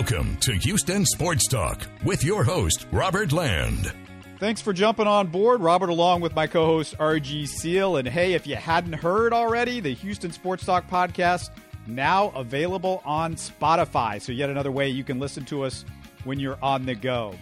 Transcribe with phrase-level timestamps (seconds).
[0.00, 3.92] Welcome to Houston Sports Talk with your host, Robert Land.
[4.38, 7.98] Thanks for jumping on board, Robert, along with my co host, RG Seal.
[7.98, 11.50] And hey, if you hadn't heard already, the Houston Sports Talk podcast
[11.86, 14.22] now available on Spotify.
[14.22, 15.84] So, yet another way you can listen to us
[16.24, 17.34] when you're on the go.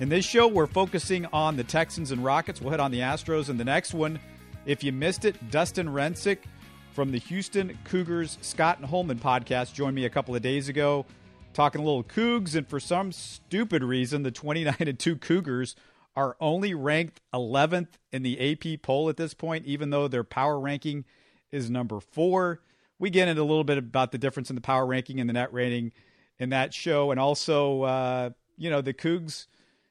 [0.00, 2.60] In this show, we're focusing on the Texans and Rockets.
[2.60, 4.20] We'll hit on the Astros in the next one.
[4.66, 6.40] If you missed it, Dustin Rensick
[6.92, 11.06] from the Houston Cougars Scott and Holman podcast joined me a couple of days ago
[11.54, 15.74] talking a little Cougs, and for some stupid reason, the 29 and 2 Cougars
[16.16, 20.60] are only ranked 11th in the AP poll at this point, even though their power
[20.60, 21.04] ranking
[21.50, 22.60] is number four.
[22.98, 25.34] We get into a little bit about the difference in the power ranking and the
[25.34, 25.92] net rating
[26.38, 29.46] in that show, and also, uh, you know, the Cougs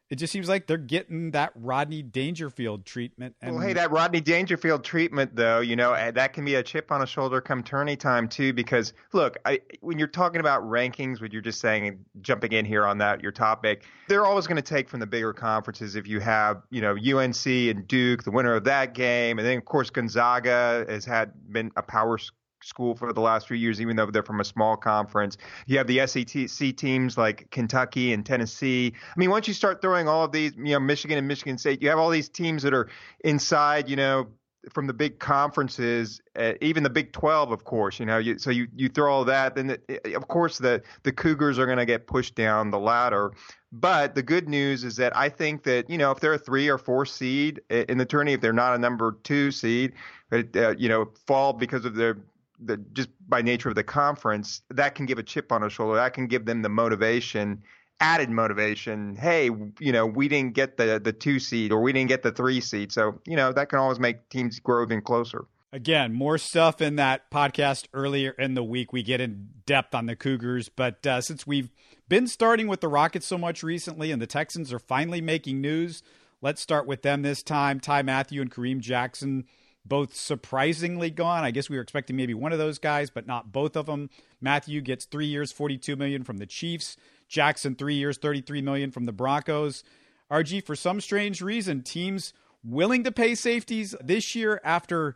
[0.09, 3.35] it just seems like they're getting that Rodney Dangerfield treatment.
[3.41, 3.55] And...
[3.55, 6.91] Well, hey, that Rodney Dangerfield treatment, though, you know, eh, that can be a chip
[6.91, 8.53] on a shoulder come tourney time too.
[8.53, 12.85] Because look, I, when you're talking about rankings, when you're just saying jumping in here
[12.85, 15.95] on that your topic, they're always going to take from the bigger conferences.
[15.95, 19.57] If you have, you know, UNC and Duke, the winner of that game, and then
[19.57, 22.19] of course Gonzaga has had been a power
[22.63, 25.37] school for the last few years, even though they're from a small conference.
[25.67, 28.93] You have the SEC teams like Kentucky and Tennessee.
[28.95, 31.81] I mean, once you start throwing all of these, you know, Michigan and Michigan State,
[31.81, 32.89] you have all these teams that are
[33.23, 34.27] inside, you know,
[34.71, 38.49] from the big conferences, uh, even the Big 12, of course, you know, you, so
[38.49, 41.85] you, you throw all that, then the, of course the, the Cougars are going to
[41.85, 43.33] get pushed down the ladder.
[43.71, 46.69] But the good news is that I think that, you know, if they're a three
[46.69, 49.93] or four seed in the tourney, if they're not a number two seed,
[50.31, 52.17] uh, you know, fall because of their
[52.65, 55.95] the just by nature of the conference, that can give a chip on a shoulder.
[55.95, 57.63] That can give them the motivation,
[57.99, 59.15] added motivation.
[59.15, 62.31] Hey, you know, we didn't get the the two seed or we didn't get the
[62.31, 65.45] three seed, so you know that can always make teams grow even closer.
[65.71, 68.93] Again, more stuff in that podcast earlier in the week.
[68.93, 71.71] We get in depth on the Cougars, but uh, since we've
[72.07, 76.03] been starting with the Rockets so much recently, and the Texans are finally making news,
[76.43, 77.79] let's start with them this time.
[77.79, 79.45] Ty Mathieu and Kareem Jackson
[79.85, 81.43] both surprisingly gone.
[81.43, 84.09] I guess we were expecting maybe one of those guys, but not both of them.
[84.41, 86.97] Mathieu gets three years, forty-two million from the Chiefs.
[87.27, 89.83] Jackson three years, thirty-three million from the Broncos.
[90.31, 92.33] RG, for some strange reason, teams
[92.63, 95.15] willing to pay safeties this year after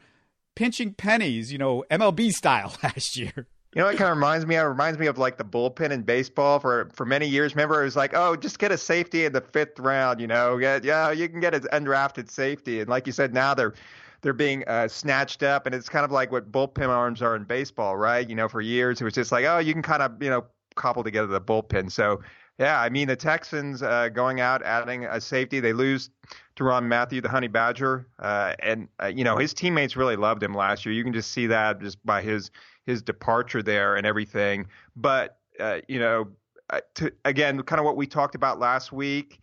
[0.56, 3.48] pinching pennies, you know, MLB style last year.
[3.76, 4.56] You know, it kind of reminds me.
[4.56, 7.54] It reminds me of like the bullpen in baseball for for many years.
[7.54, 10.20] Remember, it was like, oh, just get a safety in the fifth round.
[10.20, 12.80] You know, yeah, yeah, you can get an undrafted safety.
[12.80, 13.74] And like you said, now they're
[14.22, 17.44] they're being uh, snatched up, and it's kind of like what bullpen arms are in
[17.44, 18.28] baseball, right?
[18.28, 20.46] You know, for years it was just like, oh, you can kind of you know
[20.76, 21.92] cobble together the bullpen.
[21.92, 22.22] So
[22.60, 26.10] yeah, I mean the Texans uh, going out adding a safety, they lose
[26.56, 30.54] Tyrann Mathieu, the Honey Badger, uh, and uh, you know his teammates really loved him
[30.54, 30.94] last year.
[30.94, 32.50] You can just see that just by his
[32.86, 34.68] his departure there and everything.
[34.96, 36.30] But uh, you know,
[36.70, 39.40] uh, to, again, kind of what we talked about last week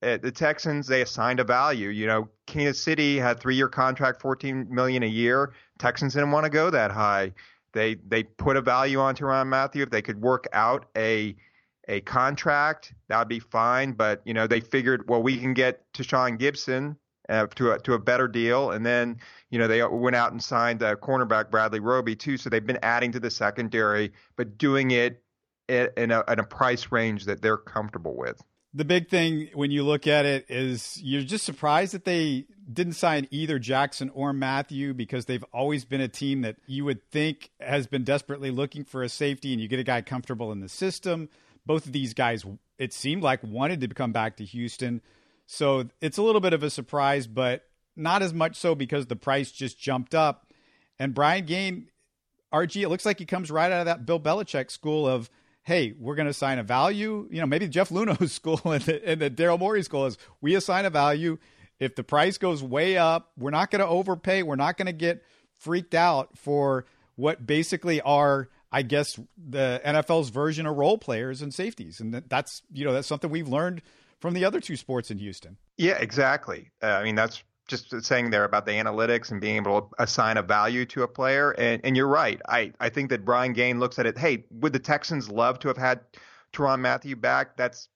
[0.00, 1.88] the Texans they assigned a value.
[1.88, 5.52] You know, Kansas City had three year contract, fourteen million a year.
[5.78, 7.32] Texans didn't want to go that high.
[7.72, 9.82] They they put a value on Tyrann Mathieu.
[9.82, 11.36] If they could work out a
[11.88, 13.92] a contract, that would be fine.
[13.92, 16.96] But you know, they figured, well, we can get Tashaun Gipson
[17.28, 19.18] uh, to a, to a better deal, and then
[19.50, 22.36] you know they went out and signed uh, cornerback Bradley Roby too.
[22.36, 25.22] So they've been adding to the secondary, but doing it
[25.68, 28.42] in a, in a price range that they're comfortable with
[28.72, 32.92] the big thing when you look at it is you're just surprised that they didn't
[32.92, 37.50] sign either Jackson or Mathieu because they've always been a team that you would think
[37.60, 40.68] has been desperately looking for a safety and you get a guy comfortable in the
[40.68, 41.28] system.
[41.66, 42.44] Both of these guys,
[42.78, 45.02] it seemed like, wanted to come back to Houston.
[45.46, 47.64] So it's a little bit of a surprise, but
[47.96, 50.46] not as much so because the price just jumped up.
[50.96, 51.88] And Brian Gaine,
[52.54, 55.28] RG, it looks like he comes right out of that Bill Belichick school of
[55.62, 57.28] hey, we're going to assign a value.
[57.30, 60.54] You know, maybe Jeff Luhnow's school and the, and the Daryl Morey school is we
[60.54, 61.38] assign a value.
[61.78, 64.42] If the price goes way up, we're not going to overpay.
[64.42, 65.22] We're not going to get
[65.58, 71.52] freaked out for what basically are, I guess, the NFL's version of role players and
[71.52, 72.00] safeties.
[72.00, 73.82] And that's, you know, that's something we've learned
[74.20, 75.56] from the other two sports in Houston.
[75.78, 76.70] Yeah, exactly.
[76.82, 80.36] Uh, I mean, that's just saying there about the analytics and being able to assign
[80.36, 81.52] a value to a player.
[81.52, 82.40] And, and you're right.
[82.48, 84.18] I, I think that Brian Gaine looks at it.
[84.18, 86.00] Hey, would the Texans love to have had
[86.52, 87.56] Tyrann Mathieu back?
[87.56, 87.88] That's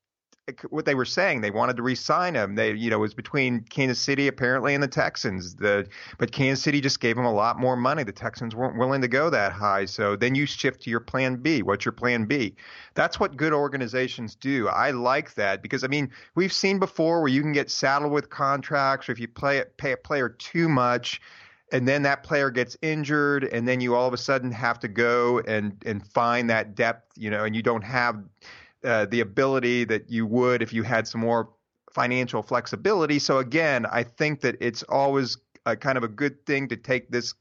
[0.69, 1.41] what they were saying.
[1.41, 2.55] They wanted to re-sign him.
[2.55, 5.55] They, you know, it was between Kansas City apparently and the Texans.
[5.55, 5.87] The
[6.19, 8.02] but Kansas City just gave him a lot more money.
[8.02, 9.87] The Texans weren't willing to go that high.
[9.87, 11.62] So then you shift to your plan B.
[11.62, 12.55] What's your plan B?
[12.94, 14.69] That's what good organizations do.
[14.69, 18.29] I like that because I mean we've seen before where you can get saddled with
[18.29, 21.23] contracts, or if you play pay a player too much
[21.73, 24.88] and then that player gets injured, and then you all of a sudden have to
[24.88, 28.23] go and and find that depth, you know, and you don't have
[28.84, 31.48] uh, the ability that you would if you had some more
[31.92, 33.19] financial flexibility.
[33.19, 37.10] So again, I think that it's always a kind of a good thing to take
[37.10, 37.34] this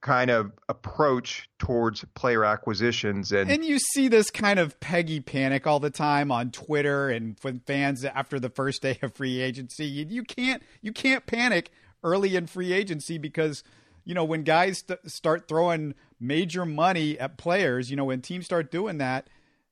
[0.00, 5.66] kind of approach towards player acquisitions and and you see this kind of peggy panic
[5.66, 9.86] all the time on Twitter and when fans after the first day of free agency
[9.86, 11.72] you, you can't you can't panic
[12.04, 13.64] early in free agency because
[14.04, 18.44] you know when guys st- start throwing major money at players you know when teams
[18.44, 19.28] start doing that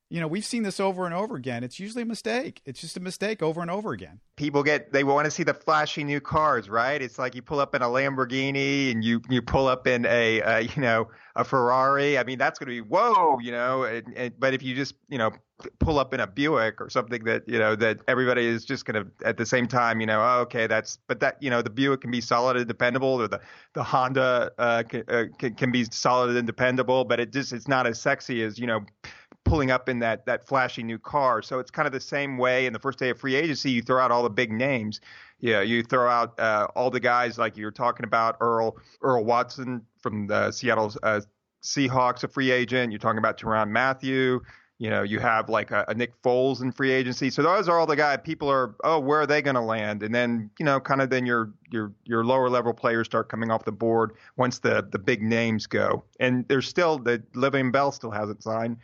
[0.09, 1.63] you know, we've seen this over and over again.
[1.63, 2.61] It's usually a mistake.
[2.65, 4.19] It's just a mistake over and over again.
[4.35, 7.01] People get they want to see the flashy new cars, right?
[7.01, 10.61] It's like you pull up in a Lamborghini and you you pull up in a
[10.75, 12.17] you know a Ferrari.
[12.17, 13.83] I mean, that's going to be whoa, you know.
[13.83, 15.31] And, and, but if you just you know
[15.79, 19.03] pull up in a Buick or something that you know that everybody is just going
[19.03, 21.69] to at the same time, you know, oh, okay, that's but that you know the
[21.69, 23.41] Buick can be solid and dependable, or the
[23.73, 27.67] the Honda uh, can, uh, can can be solid and dependable, but it just it's
[27.67, 28.81] not as sexy as you know
[29.45, 31.41] pulling up in that that flashy new car.
[31.41, 33.71] So it's kind of the same way in the first day of free agency.
[33.71, 34.99] You throw out all the big names.
[35.39, 39.23] Yeah, you throw out uh, all the guys like you were talking about Earl Earl
[39.23, 41.21] Watson from the Seattle uh,
[41.63, 42.91] Seahawks, a free agent.
[42.91, 44.41] You're talking about Tyrann Mathieu.
[44.77, 47.29] You know, you have like a, a, Nick Foles in free agency.
[47.29, 48.19] So those are all the guys.
[48.25, 50.03] People are, oh, where are they going to land?
[50.03, 53.51] And then, you know, kind of then your your your lower level players start coming
[53.51, 56.03] off the board once the the big names go.
[56.19, 58.77] And there's still the Le'Veon Bell still hasn't signed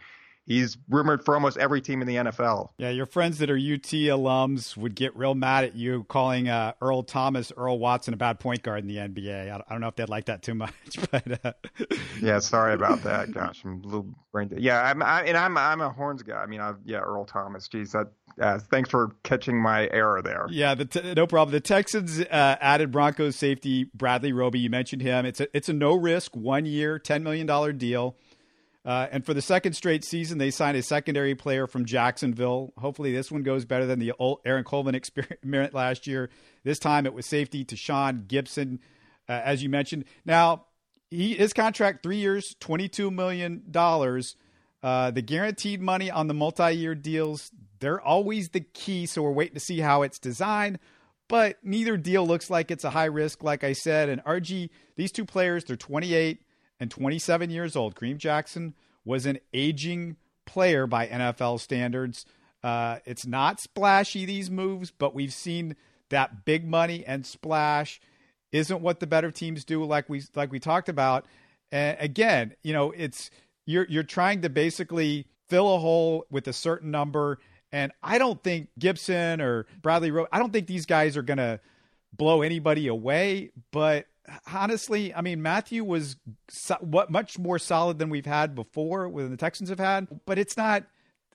[0.45, 2.69] he's rumored for almost every team in the NFL.
[2.77, 6.73] Yeah, your friends that are UT alums would get real mad at you calling uh,
[6.81, 9.51] Earl Thomas, Earl Watson a bad point guard in the NBA.
[9.51, 10.73] I, don't know if they'd like that too much,
[11.11, 11.53] but uh...
[12.21, 13.31] yeah, sorry about that.
[13.31, 14.61] Gosh, I'm a little brain dead.
[14.61, 16.41] Yeah, I'm, I, and I'm I'm a horns guy.
[16.41, 17.67] I mean, I've, yeah, Earl Thomas.
[17.67, 18.07] Geez, that.
[18.39, 20.47] Uh, thanks for catching my error there.
[20.49, 21.51] Yeah, the t- no problem.
[21.51, 22.25] The Texans uh,
[22.61, 24.59] added Broncos safety Bradley Roby.
[24.59, 25.25] You mentioned him.
[25.25, 28.15] It's a it's a no risk one year, ten million dollar deal.
[28.83, 32.73] Uh, and for the second straight season, they signed a secondary player from Jacksonville.
[32.77, 34.13] Hopefully, this one goes better than the
[34.43, 36.29] Aaron Colvin experiment last year.
[36.63, 38.79] This time, it was safety Tashaun Gipson,
[39.29, 40.05] uh, as you mentioned.
[40.25, 40.65] Now,
[41.11, 44.35] he, his contract three years, twenty-two million dollars.
[44.81, 49.05] Uh, the guaranteed money on the multi-year deals, they're always the key.
[49.05, 50.79] So we're waiting to see how it's designed.
[51.27, 54.09] But neither deal looks like it's a high risk, like I said.
[54.09, 56.41] And RG, these two players, they're 28
[56.81, 57.95] and 27 years old.
[57.95, 58.73] Kareem Jackson
[59.05, 62.25] was an aging player by NFL standards.
[62.63, 65.75] Uh, it's not splashy, these moves, but we've seen
[66.09, 68.01] that big money and splash
[68.51, 71.25] isn't what the better teams do, like we like we talked about.
[71.71, 73.29] And again, you know, it's
[73.65, 77.39] you're you're trying to basically fill a hole with a certain number.
[77.71, 81.37] And I don't think Gipson or Bradley Rowe, I don't think these guys are going
[81.37, 81.61] to
[82.11, 83.51] blow anybody away.
[83.71, 84.07] But
[84.51, 86.17] honestly, I mean, Mathieu was
[86.49, 90.07] so, what much more solid than we've had before, when the Texans have had.
[90.25, 90.83] But it's not,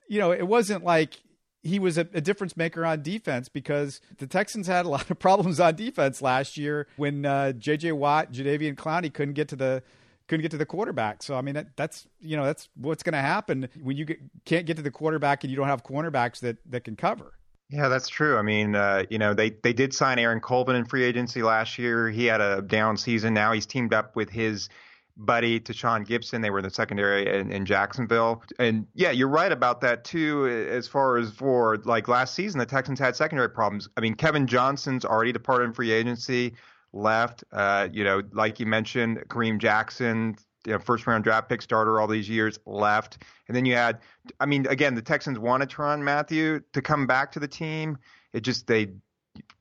[0.07, 1.21] you know, it wasn't like
[1.63, 5.19] he was a, a, difference maker on defense because the Texans had a lot of
[5.19, 7.91] problems on defense last year when uh, J.J.
[7.93, 9.83] Watt, Jadeveon Clowney couldn't get to the
[10.27, 11.23] couldn't get to the quarterback.
[11.23, 14.19] So I mean, that, that's you know that's what's going to happen when you get,
[14.45, 17.33] can't get to the quarterback and you don't have cornerbacks that that can cover.
[17.69, 18.37] Yeah, that's true.
[18.37, 21.77] I mean, uh, you know, they they did sign Aaron Colvin in free agency last
[21.77, 22.09] year.
[22.09, 23.33] He had a down season.
[23.33, 24.69] Now he's teamed up with his
[25.17, 26.41] buddy Tashaun Gipson.
[26.41, 28.43] They were in the secondary in, in, Jacksonville.
[28.59, 30.47] And yeah, you're right about that too.
[30.47, 33.89] As far as for like last season, the Texans had secondary problems.
[33.97, 36.53] I mean, Kevin Johnson's already departed in free agency,
[36.93, 37.43] left.
[37.51, 42.01] Uh, you know, like you mentioned, Kareem Jackson you know, first round draft pick starter
[42.01, 43.23] all these years left.
[43.47, 43.99] And then you had,
[44.41, 47.97] I mean, again, the Texans wanted Tyrann Mathieu to come back to the team.
[48.33, 48.89] It just, they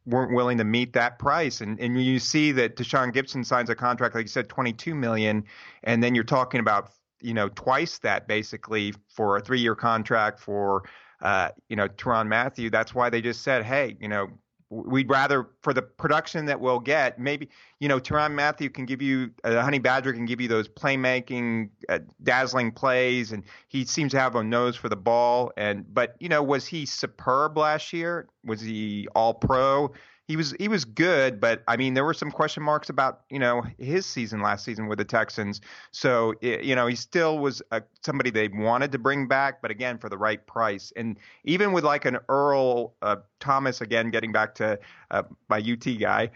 [0.05, 1.61] weren't willing to meet that price.
[1.61, 5.45] And, and you see that Tashaun Gipson signs a contract, like you said, 22 million.
[5.85, 10.41] And then you're talking about, you know, twice that basically for a three year contract
[10.41, 10.83] for,
[11.23, 12.69] uh, you know, Tyrann Mathieu.
[12.69, 14.27] That's why they just said, hey, you know,
[14.71, 19.01] we'd rather for the production that we'll get maybe you know Tyrann Mathieu can give
[19.01, 24.11] you uh, Honey Badger can give you those playmaking uh, dazzling plays and he seems
[24.13, 27.93] to have a nose for the ball and but you know was he superb last
[27.93, 28.29] year?
[28.45, 29.93] Was he all pro
[30.29, 33.39] he was he was good, but I mean there were some question marks about you
[33.39, 35.61] know his season last season with the Texans.
[35.93, 39.71] So it, you know he still was a, somebody they wanted to bring back, but
[39.71, 40.93] again for the right price.
[40.97, 44.79] And even with like an Earl uh, Thomas again, getting back to
[45.11, 46.31] uh, my UT guy,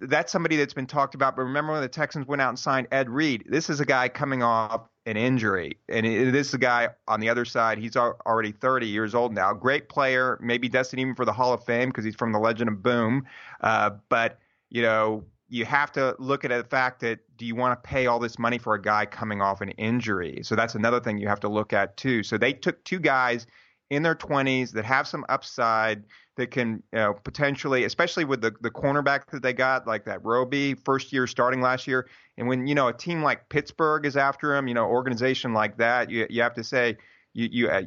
[0.00, 1.36] that's somebody that's been talked about.
[1.36, 3.44] But remember when the Texans went out and signed Ed Reed?
[3.48, 7.20] This is a guy coming off an injury, and it, this is a guy on
[7.20, 7.78] the other side.
[7.78, 9.52] He's already 30 years old now.
[9.54, 12.68] Great player, maybe destined even for the Hall of Fame because he's from the Legion
[12.68, 13.24] of Boom.
[13.62, 14.38] Uh, but
[14.68, 18.06] you know, you have to look at the fact that do you want to pay
[18.06, 20.40] all this money for a guy coming off an injury?
[20.42, 22.22] So that's another thing you have to look at too.
[22.22, 23.46] So they took two guys
[23.90, 26.04] in their 20s that have some upside
[26.38, 30.24] that can you know, potentially, especially with the the cornerback that they got, like that
[30.24, 32.08] Roby, first year starting last year.
[32.38, 35.76] And when you know a team like Pittsburgh is after him, you know, organization like
[35.76, 36.96] that, you you have to say
[37.34, 37.68] you you.
[37.68, 37.82] Uh,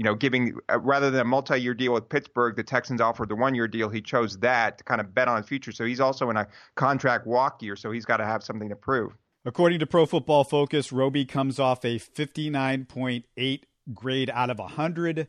[0.00, 3.34] you know, giving uh, rather than a multi-year deal with Pittsburgh, the Texans offered the
[3.34, 3.88] one-year deal.
[3.88, 5.72] He chose that to kind of bet on his future.
[5.72, 8.76] So he's also in a contract walk year, so he's got to have something to
[8.76, 9.16] prove.
[9.44, 13.62] According to Pro Football Focus, Roby comes off a 59.8
[13.92, 15.26] grade out of 100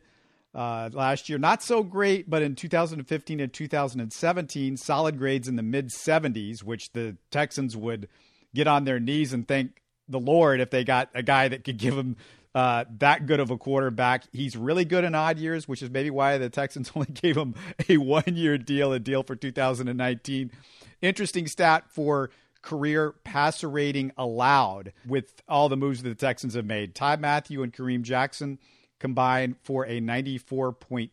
[0.54, 1.38] uh, last year.
[1.38, 6.92] Not so great, but in 2015 and 2017, solid grades in the mid 70s, which
[6.92, 8.08] the Texans would
[8.54, 11.76] get on their knees and thank the Lord if they got a guy that could
[11.76, 12.16] give them
[12.54, 14.24] uh, that good of a quarterback.
[14.32, 17.54] He's really good in odd years, which is maybe why the Texans only gave him
[17.88, 20.50] a one year deal, a deal for 2019.
[21.00, 22.30] Interesting stat for
[22.62, 26.94] career passer rating allowed with all the moves that the Texans have made.
[26.94, 28.58] Ty Mathieu and Kareem Jackson
[29.00, 31.10] combined for a 94.6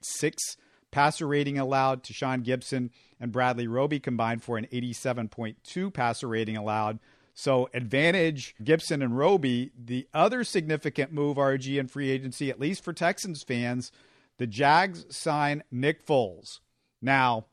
[0.91, 2.03] passer rating allowed.
[2.03, 6.99] Tashaun Gipson and Bradley Roby combined for an 87.2 passer rating allowed.
[7.33, 9.71] So advantage Gipson and Roby.
[9.77, 13.91] The other significant move, RG and free agency, at least for Texans fans,
[14.37, 16.59] the Jags sign Nick Foles.
[17.01, 17.45] Now,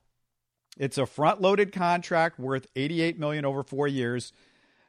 [0.79, 4.33] it's a front-loaded contract worth 88 million over four years,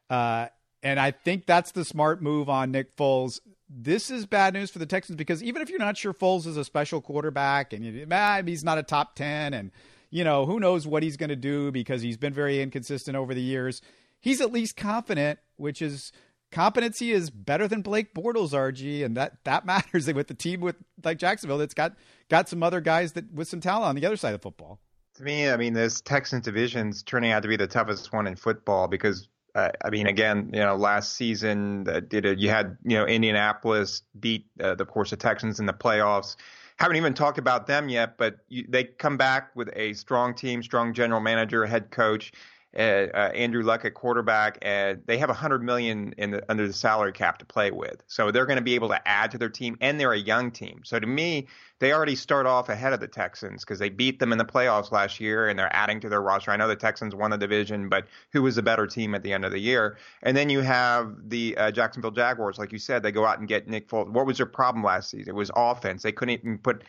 [0.09, 0.47] uh,
[0.81, 3.39] and I think that's the smart move on Nick Foles.
[3.77, 6.55] This is bad news for the Texans because even if you're not sure Foles is
[6.55, 9.71] a special quarterback and you, ah, he's not a top 10 and
[10.09, 13.33] you know who knows what he's going to do because he's been very inconsistent over
[13.33, 13.81] the years
[14.25, 16.11] he's at least confident, which is
[16.51, 20.75] competency is better than Blake Bortles, RG, and that that matters with the team with
[21.03, 21.93] like Jacksonville that's got
[22.29, 24.79] got some other guys that with some talent on the other side of football.
[25.15, 28.35] To me, I mean, this Texans division's turning out to be the toughest one in
[28.35, 32.97] football because I mean, again, you know, last season uh, did it, you had you
[32.97, 36.35] know Indianapolis beat uh, the course of Texans in the playoffs.
[36.77, 40.61] Haven't even talked about them yet, but you, they come back with a strong team,
[40.61, 42.33] strong general manager, head coach
[42.75, 46.73] uh, Andrew Luck at quarterback, and they have a hundred million in the, under the
[46.73, 48.03] salary cap to play with.
[48.07, 50.51] So they're going to be able to add to their team, and they're a young
[50.51, 50.81] team.
[50.83, 51.47] So to me,
[51.79, 54.91] they already start off ahead of the Texans because they beat them in the playoffs
[54.91, 56.51] last year, and they're adding to their roster.
[56.51, 59.33] I know the Texans won the division, but who was the better team at the
[59.33, 59.97] end of the year?
[60.23, 63.47] And then you have the uh, Jacksonville Jaguars, like you said, they go out and
[63.47, 64.09] get Nick Foles.
[64.09, 65.29] What was their problem last season?
[65.29, 66.03] It was offense.
[66.03, 66.83] They couldn't even put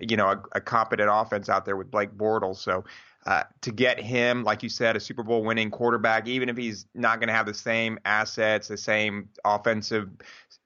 [0.00, 2.56] you know, a, a, competent offense out there with Blake Bortles.
[2.56, 2.84] So
[3.26, 6.86] uh, to get him, like you said, a Super Bowl winning quarterback, even if he's
[6.94, 10.08] not going to have the same assets, the same offensive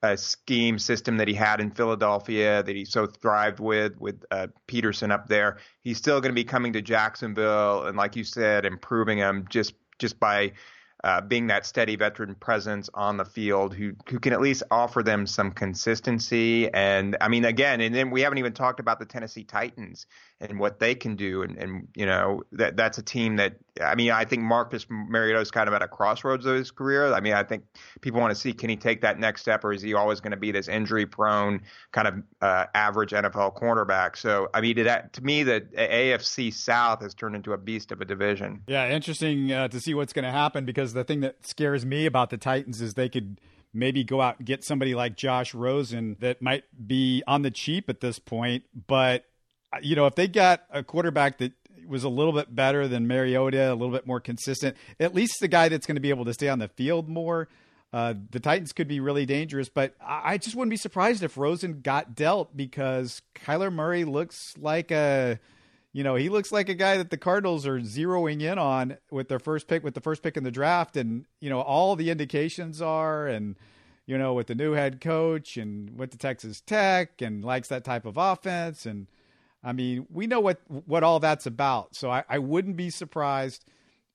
[0.03, 4.49] uh, scheme system that he had in Philadelphia, that he so thrived with, with uh,
[4.69, 8.65] Pederson up there, he's still going to be coming to Jacksonville and, like you said,
[8.65, 10.53] improving him just just by
[11.05, 15.03] uh, being that steady veteran presence on the field who who can at least offer
[15.03, 16.73] them some consistency.
[16.73, 20.07] And I mean, again, and then we haven't even talked about the Tennessee Titans
[20.43, 21.43] and what they can do.
[21.43, 25.41] And, and you know that that's a team that I mean, I think Marcus Mariota
[25.41, 27.13] is kind of at a crossroads of his career.
[27.13, 27.65] I mean, I think
[28.01, 30.33] people want to see can he take that next step, or is he always going
[30.33, 34.17] to be this injury prone kind of uh, average NFL cornerback?
[34.17, 37.93] So I mean, to, that to me, the AFC South has turned into a beast
[37.93, 38.63] of a division.
[38.67, 42.07] Yeah, interesting uh, to see what's going to happen because the thing that scares me
[42.07, 43.39] about the Titans is they could
[43.75, 47.89] maybe go out and get somebody like Josh Rosen that might be on the cheap
[47.89, 48.65] at this point.
[48.87, 49.25] But,
[49.81, 51.53] you know, if they got a quarterback that
[51.87, 55.49] was a little bit better than Mariota, a little bit more consistent, at least the
[55.49, 57.49] guy that's going to be able to stay on the field more.
[57.93, 61.83] Uh, the Titans could be really dangerous, but I just wouldn't be surprised if Rosen
[61.83, 65.39] got dealt because Kyler Murray looks like a
[65.93, 69.29] you know, he looks like a guy that the Cardinals are zeroing in on with
[69.29, 70.97] their first pick, with the first pick in the draft.
[70.97, 73.57] And, you know, all the indications are, and,
[74.07, 77.85] you know, with the new head coach and with the Texas Tech and likes that
[77.85, 78.87] type of offense.
[78.87, 79.07] And,
[79.65, 81.95] I mean, we know what, what all that's about.
[81.95, 83.65] So I, I wouldn't be surprised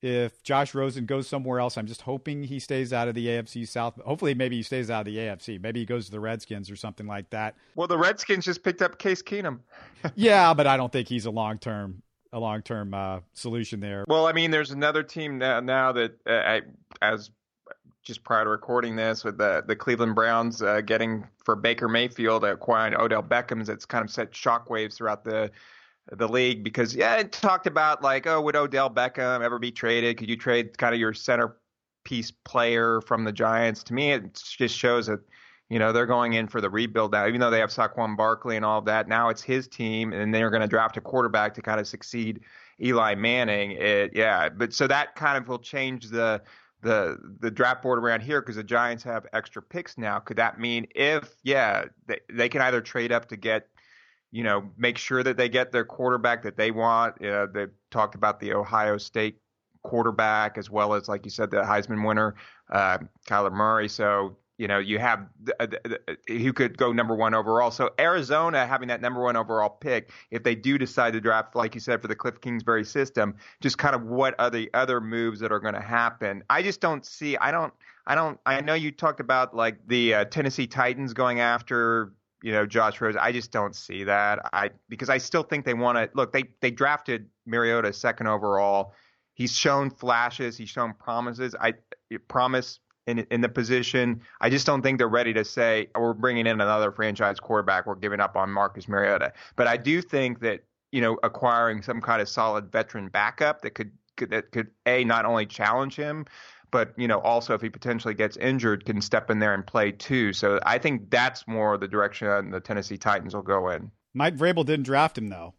[0.02, 1.78] if Josh Rosen goes somewhere else.
[1.78, 4.00] I'm just hoping he stays out of the AFC South.
[4.02, 5.60] Hopefully, maybe he stays out of the AFC.
[5.62, 7.56] Maybe he goes to the Redskins or something like that.
[7.76, 9.60] Well, the Redskins just picked up Case Keenum.
[10.16, 14.06] yeah, but I don't think he's a long term a long term uh, solution there.
[14.08, 16.62] Well, I mean, there's another team now, now that uh, I,
[17.02, 17.32] as
[18.08, 22.46] just prior to recording this, with the the Cleveland Browns uh, getting for Baker Mayfield
[22.46, 25.52] acquiring Odell Beckham's, it's kind of set shockwaves throughout the
[26.14, 30.18] the league because yeah, it talked about like, oh, would Odell Beckham ever be traded?
[30.18, 33.84] Could you trade kind of your centerpiece player from the Giants?
[33.84, 35.20] To me, it just shows that
[35.70, 38.56] you know they're going in for the rebuild now, even though they have Saquon Barkley
[38.56, 39.10] and all of that.
[39.10, 42.40] Now it's his team, and they're going to draft a quarterback to kind of succeed
[42.82, 43.72] Eli Manning.
[43.72, 46.42] It, yeah, but so that kind of will change the
[46.82, 50.20] the the draft board around here because the Giants have extra picks now.
[50.20, 53.68] Could that mean if yeah they they can either trade up to get
[54.32, 57.24] you know make sure that they get their quarterback that they want.
[57.24, 59.40] Uh, they talked about the Ohio State
[59.84, 62.36] quarterback as well as like you said the Heisman winner
[62.72, 63.90] uh, Kyler Murray.
[63.90, 65.28] So you know, you have
[66.28, 67.70] who could go number one overall.
[67.70, 71.76] So Arizona having that number one overall pick, if they do decide to draft, like
[71.76, 75.40] you said, for the Cliff Kingsbury system, just kind of what are the other moves
[75.42, 76.44] that are going to happen?
[76.50, 77.38] I just don't see.
[77.38, 77.74] I don't.
[78.08, 78.40] I don't.
[78.46, 83.00] I know you talked about like the uh, Tennessee Titans going after you know Josh
[83.00, 83.16] Rose.
[83.16, 84.40] I just don't see that.
[84.54, 86.34] I because I still think they want to look.
[86.34, 88.94] They they drafted Mariota second overall.
[89.36, 90.58] He's shown flashes.
[90.58, 91.54] He's shown promises.
[91.60, 91.74] I
[92.28, 94.22] promise in in the position.
[94.40, 97.88] I just don't think they're ready to say oh, we're bringing in another franchise quarterback.
[97.88, 99.34] We're giving up on Marcus Mariota.
[99.56, 103.72] But I do think that you know acquiring some kind of solid veteran backup that
[103.72, 106.26] could, could that could a not only challenge him.
[106.70, 109.94] But you know, also if he potentially gets injured, can step in there and play
[109.94, 110.34] too.
[110.34, 113.90] So I think that's more the direction the Tennessee Titans will go in.
[114.14, 115.54] Mike Vrabel didn't draft him though,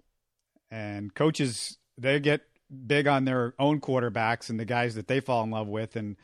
[0.70, 2.42] and coaches they get
[2.86, 6.16] big on their own quarterbacks and the guys that they fall in love with, and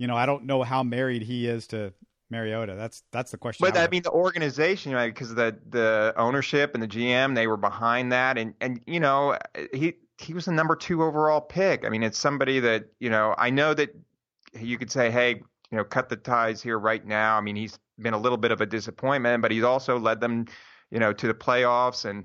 [0.00, 1.92] you know, I don't know how married he is to
[2.30, 2.74] Mariota.
[2.74, 3.66] That's that's the question.
[3.66, 5.12] But I, I mean, the organization, right?
[5.12, 9.36] Because the the ownership and the GM, they were behind that, and and you know,
[9.74, 11.84] he he was the number two overall pick.
[11.84, 13.34] I mean, it's somebody that you know.
[13.36, 13.90] I know that
[14.58, 17.36] you could say, hey, you know, cut the ties here right now.
[17.36, 20.46] I mean, he's been a little bit of a disappointment, but he's also led them,
[20.90, 22.24] you know, to the playoffs, and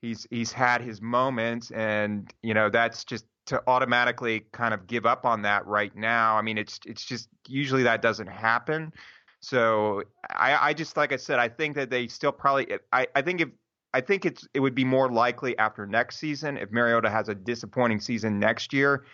[0.00, 5.06] he's he's had his moments, and you know, that's just to automatically kind of give
[5.06, 6.36] up on that right now.
[6.36, 8.92] I mean, it's it's just usually that doesn't happen.
[9.40, 12.68] So I, I just like I said, I think that they still probably.
[12.92, 13.48] I, I think if
[13.94, 17.34] I think it's it would be more likely after next season if Mariota has a
[17.34, 19.04] disappointing season next year.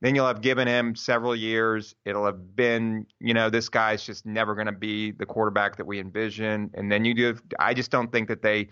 [0.00, 1.94] Then you'll have given him several years.
[2.04, 5.86] It'll have been, you know, this guy's just never going to be the quarterback that
[5.86, 6.72] we envision.
[6.74, 7.36] And then you do.
[7.60, 8.68] I just don't think that they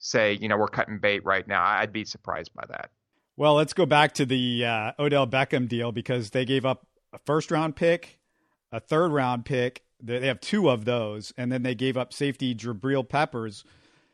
[0.00, 1.64] say, you know, we're cutting bait right now.
[1.64, 2.90] I'd be surprised by that.
[3.36, 7.18] Well, let's go back to the uh, Odell Beckham deal because they gave up a
[7.18, 8.18] first round pick,
[8.70, 9.82] a third round pick.
[10.00, 13.64] They have two of those, and then they gave up safety Jabril Peppers.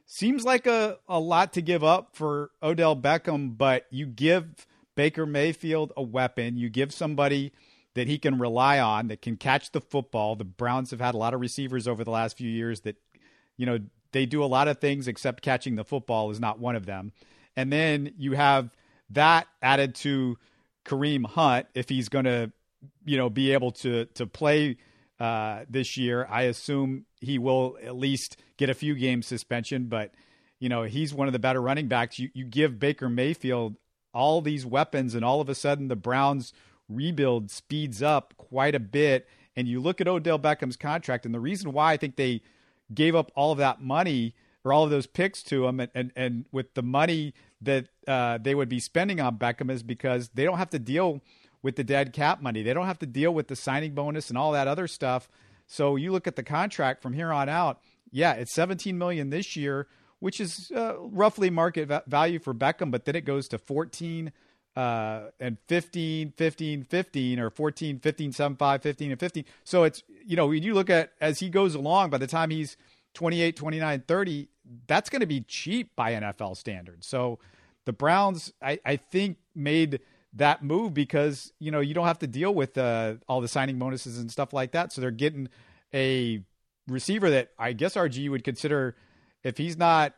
[0.07, 5.27] Seems like a, a lot to give up for Odell Beckham, but you give Baker
[5.27, 6.57] Mayfield a weapon.
[6.57, 7.53] You give somebody
[7.95, 10.37] that he can rely on that can catch the football.
[10.37, 12.97] The Browns have had a lot of receivers over the last few years that,
[13.57, 13.81] you know,
[14.13, 17.13] they do a lot of things except catching the football is not one of them.
[17.57, 18.71] And then you have
[19.11, 20.38] that added to
[20.85, 22.53] Kareem Hunt, if he's going to,
[23.05, 24.77] you know, be able to to play
[25.21, 29.87] uh, this year, I assume he will at least get a few games suspension.
[29.87, 30.12] But
[30.61, 32.18] you know, he's one of the better running backs.
[32.18, 33.77] You you give Baker Mayfield
[34.14, 36.53] all these weapons, and all of a sudden the Browns
[36.88, 39.29] rebuild speeds up quite a bit.
[39.57, 42.42] And you look at Odell Beckham's contract, and the reason why I think they
[42.94, 44.35] gave up all of that money
[44.73, 48.55] all of those picks to him, and and, and with the money that uh, they
[48.55, 51.21] would be spending on Beckham is because they don't have to deal
[51.63, 52.63] with the dead cap money.
[52.63, 55.29] They don't have to deal with the signing bonus and all that other stuff.
[55.67, 57.81] So you look at the contract from here on out.
[58.11, 59.87] Yeah, it's 17 million this year,
[60.19, 64.33] which is uh, roughly market va- value for Beckham, but then it goes to 14
[64.77, 69.45] uh, and 15, 15, 15, or 14, 15, 7, 5, 15, and 15.
[69.65, 72.51] So it's, you know, when you look at as he goes along, by the time
[72.51, 72.77] he's
[73.14, 74.49] 28, 29, 30,
[74.87, 77.07] that's going to be cheap by NFL standards.
[77.07, 77.38] So
[77.85, 80.01] the Browns, I, I think, made
[80.35, 83.79] that move because you know you don't have to deal with uh, all the signing
[83.79, 84.92] bonuses and stuff like that.
[84.92, 85.49] So they're getting
[85.94, 86.42] a
[86.87, 88.94] receiver that I guess RG would consider
[89.42, 90.14] if he's not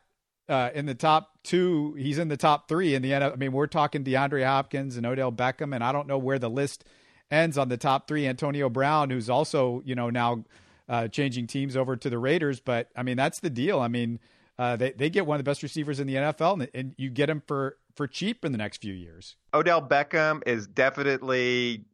[0.49, 3.23] uh, in the top two, he's in the top three in the end.
[3.23, 6.51] I mean, we're talking DeAndre Hopkins and Odell Beckham, and I don't know where the
[6.51, 6.85] list
[7.31, 8.27] ends on the top three.
[8.27, 10.45] Antonio Brown, who's also you know now
[10.91, 13.81] uh, changing teams over to the Raiders, but I mean that's the deal.
[13.81, 14.19] I mean
[14.59, 17.09] uh, they they get one of the best receivers in the NFL, and, and you
[17.09, 19.37] get him for for cheap in the next few years.
[19.55, 21.87] Odell Beckham is definitely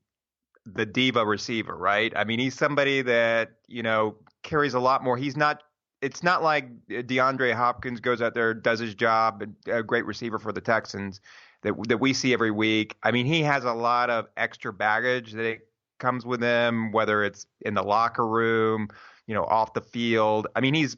[0.65, 2.13] the diva receiver, right?
[2.17, 5.17] I mean, he's somebody that you know carries a lot more.
[5.17, 5.63] He's not.
[6.03, 10.53] It's not like DeAndre Hopkins goes out there, does his job, a great receiver for
[10.53, 11.21] the Texans
[11.63, 12.97] that that we see every week.
[13.03, 15.61] I mean, he has a lot of extra baggage that
[15.99, 18.89] comes with him, whether it's in the locker room,
[19.27, 20.47] you know, off the field.
[20.55, 20.97] I mean, he's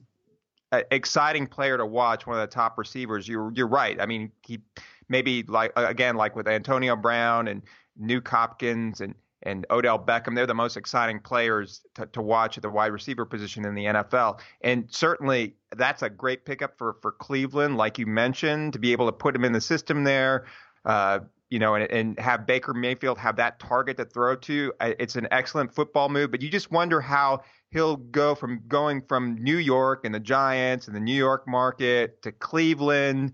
[0.72, 3.26] an exciting player to watch, one of the top receivers.
[3.28, 4.00] You're you're right.
[4.00, 4.60] I mean, he
[5.08, 7.62] maybe like again like with Antonio Brown and
[8.00, 12.62] Nuk Hopkins and and Odell Beckham, they're the most exciting players to, to watch at
[12.62, 14.40] the wide receiver position in the NFL.
[14.62, 19.06] And certainly that's a great pickup for for Cleveland, like you mentioned, to be able
[19.06, 20.46] to put him in the system there.
[20.84, 24.72] Uh, you know, and, and have Baker Mayfield have that target to throw to.
[24.80, 29.36] It's an excellent football move, but you just wonder how he'll go from going from
[29.42, 33.32] New York and the Giants and the New York market to Cleveland.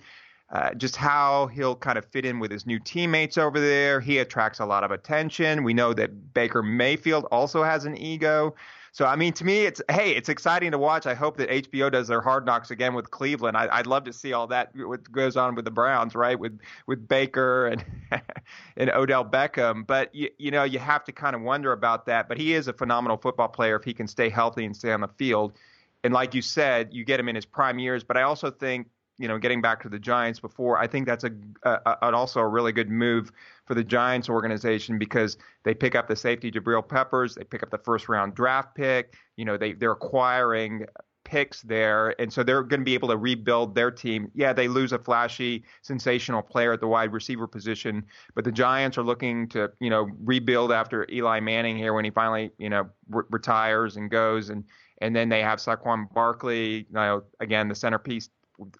[0.53, 3.98] Uh, just how he'll kind of fit in with his new teammates over there.
[4.00, 5.64] He attracts a lot of attention.
[5.64, 8.55] We know that Baker Mayfield also has an ego.
[8.94, 11.04] So I mean, to me, it's hey, it's exciting to watch.
[11.04, 13.57] I hope that HBO does their Hard Knocks again with Cleveland.
[13.57, 16.38] I, would love to see all that what goes on with the Browns, right?
[16.38, 17.85] With with Baker and
[18.76, 19.85] and Odell Beckham.
[19.85, 22.28] But you, you know, you have to kind of wonder about that.
[22.28, 25.00] But he is a phenomenal football player if he can stay healthy and stay on
[25.00, 25.59] the field.
[26.04, 28.04] And like you said, you get him in his prime years.
[28.04, 28.87] But I also think
[29.18, 31.31] you know, getting back to the Giants before, I think that's a,
[31.62, 33.31] a, a, also a really good move
[33.66, 37.70] for the Giants organization because they pick up the safety Jabril Peppers, they pick up
[37.70, 39.14] the first round draft pick.
[39.37, 40.87] You know, they they're acquiring
[41.22, 44.31] picks there, and so they're going to be able to rebuild their team.
[44.35, 48.98] Yeah, they lose a flashy, sensational player at the wide receiver position, but the Giants
[48.98, 52.88] are looking to you know rebuild after Eli Manning here when he finally you know
[53.09, 54.64] re- retires and goes and.
[54.98, 58.31] And then they have Saquon Barkley, you know, again the centerpiece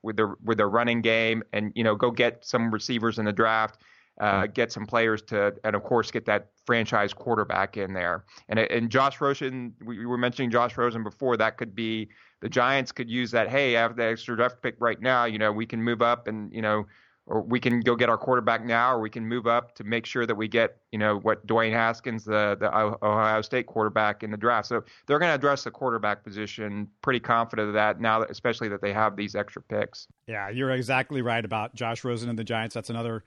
[0.03, 3.33] with their with their running game, and you know go get some receivers in the
[3.33, 3.83] draft,
[4.21, 8.25] uh, get some players to, and of course get that franchise quarterback in there.
[8.49, 11.37] And and Josh Rosen, we were mentioning Josh Rosen before.
[11.37, 12.09] That could be
[12.41, 13.49] the Giants could use that.
[13.49, 15.25] Hey, I have the extra draft pick right now.
[15.25, 16.87] You know we can move up and you know
[17.27, 20.05] or we can go get our quarterback now, or we can move up to make
[20.05, 24.31] sure that we get, you know, what Dwayne Haskins, the the Ohio State quarterback in
[24.31, 24.69] the draft.
[24.69, 26.89] So they're going to address the quarterback position.
[27.01, 30.07] Pretty confident of that now, especially that they have these extra picks.
[30.27, 32.75] Yeah, you're exactly right about Josh Rosen and the Giants.
[32.75, 33.25] That's another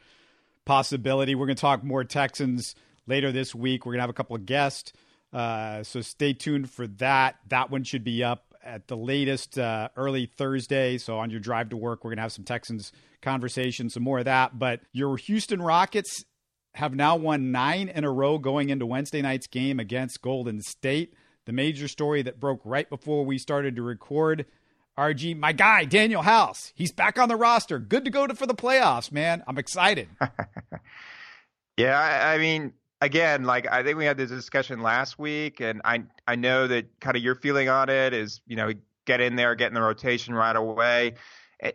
[0.65, 1.33] possibility.
[1.33, 2.75] We're going to talk more Texans
[3.07, 3.85] later this week.
[3.85, 4.93] We're going to have a couple of guests,
[5.33, 7.37] uh, so stay tuned for that.
[7.47, 8.46] That one should be up
[8.77, 10.99] at the latest uh, early Thursday.
[10.99, 12.91] So on your drive to work, we're going to have some Texans
[13.23, 14.59] conversation, some more of that.
[14.59, 16.23] But your Houston Rockets
[16.75, 21.15] have now won nine in a row going into Wednesday night's game against Golden State.
[21.47, 24.45] The major story that broke right before we started to record.
[24.95, 27.79] RG, my guy, Danuel House, he's back on the roster.
[27.79, 29.43] Good to go to, for the playoffs, man.
[29.47, 30.07] I'm excited.
[31.77, 35.81] yeah, I, I mean, again, like I think we had this discussion last week, and
[35.85, 38.71] I I know that kind of your feeling on it is, you know,
[39.05, 41.15] get in there, get in the rotation right away.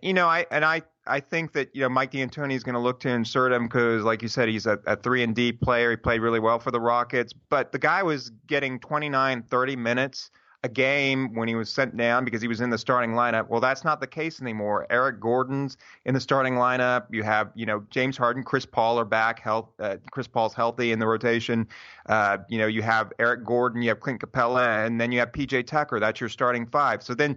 [0.01, 2.81] You know, I and I I think that you know Mike D'Antoni is going to
[2.81, 5.91] look to insert him because, like you said, he's a, a three and D player.
[5.91, 10.31] He played really well for the Rockets, but the guy was getting 29, 30 minutes
[10.65, 13.49] a game when he was sent down because he was in the starting lineup.
[13.49, 14.87] Well, that's not the case anymore.
[14.91, 17.07] Eric Gordon's in the starting lineup.
[17.11, 19.41] You have, you know, James Harden, Chris Paul are back.
[19.41, 21.67] Health, uh, Chris Paul's healthy in the rotation.
[22.07, 25.33] Uh, you know, you have Eric Gordon, you have Clint Capela, and then you have
[25.33, 25.99] PJ Tucker.
[25.99, 27.03] That's your starting five.
[27.03, 27.37] So then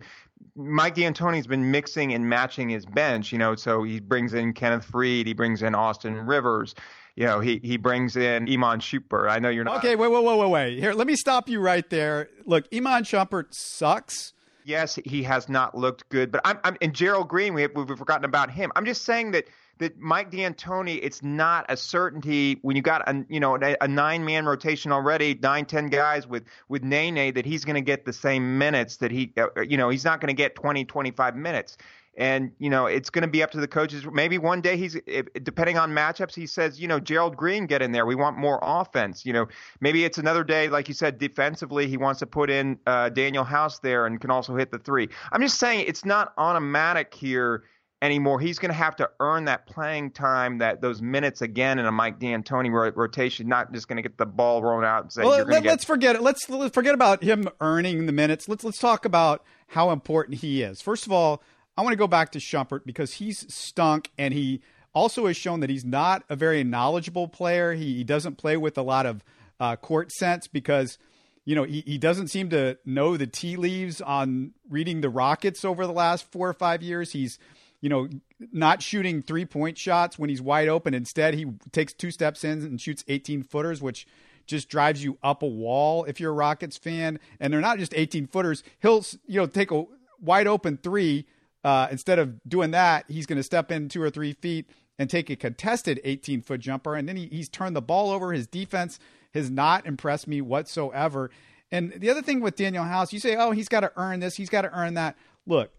[0.55, 4.89] Mike D'Antoni's been mixing and matching his bench, you know, so he brings in Kenneth
[4.89, 6.75] Faried, he brings in Austin Rivers
[7.15, 9.29] you know, he he brings in Iman Shumpert.
[9.29, 9.77] I know you're not.
[9.77, 10.79] Okay, wait, wait, wait, wait, wait.
[10.79, 12.29] Here, let me stop you right there.
[12.45, 14.33] Look, Iman Shumpert sucks.
[14.65, 17.53] Yes, he has not looked good, but I'm, I'm and Gerald Green.
[17.53, 18.71] We have, we've forgotten about him.
[18.75, 19.45] I'm just saying that
[19.77, 24.23] that Mike D'Antoni, it's not a certainty when you got a you know a, nine
[24.23, 28.13] man rotation already, nine ten guys with with Nene that he's going to get the
[28.13, 31.77] same minutes that he uh, you know he's not going to get 20 25 minutes.
[32.17, 34.05] And you know it's going to be up to the coaches.
[34.09, 34.95] Maybe one day he's,
[35.43, 38.05] depending on matchups, he says, you know, Gerald Green, get in there.
[38.05, 39.25] We want more offense.
[39.25, 39.47] You know,
[39.81, 43.45] maybe it's another day, like you said, defensively, he wants to put in uh, Danuel
[43.45, 45.09] House there and can also hit the three.
[45.33, 47.65] I'm just saying it's not automatic here
[48.05, 48.39] anymore.
[48.39, 51.91] He's going to have to earn that playing time, that those minutes again in a
[51.91, 53.47] Mike D'Antoni rotation.
[53.47, 55.23] Not just going to get the ball rolled out and say.
[55.23, 56.21] Well, let, us forget it.
[56.21, 58.47] Let's, let's forget about him earning the minutes.
[58.47, 60.81] Let's let's talk about how important he is.
[60.81, 61.41] First of all,
[61.77, 64.61] I want to go back to Shumpert because he's stunk and he
[64.93, 67.73] also has shown that he's not a very knowledgeable player.
[67.73, 69.23] He, he doesn't play with a lot of
[69.59, 70.97] uh, court sense because,
[71.43, 75.65] you know, he, he doesn't seem to know the tea leaves on reading the Rockets
[75.65, 77.11] over the last four or five years.
[77.11, 77.37] He's,
[77.85, 78.09] you know,
[78.51, 80.95] not shooting three point shots when he's wide open.
[80.95, 84.07] Instead, he takes two steps in and shoots 18 footers, which
[84.47, 87.19] just drives you up a wall if you're a Rockets fan.
[87.39, 88.63] And they're not just 18 footers.
[88.81, 89.85] He'll, you know, take a
[90.19, 91.27] wide open three
[91.63, 94.67] uh, instead of doing that, he's going to step in two or three feet
[94.97, 96.95] and take a contested 18 foot jumper.
[96.95, 98.33] And then he, he's turned the ball over.
[98.33, 98.97] His defense
[99.35, 101.29] has not impressed me whatsoever.
[101.71, 104.35] And the other thing with Danuel House, you say, oh, he's got to earn this,
[104.37, 105.15] he's got to earn that.
[105.45, 105.71] Look,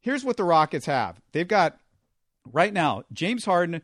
[0.00, 1.20] here's what the Rockets have.
[1.32, 1.78] They've got
[2.52, 3.82] right now James Harden,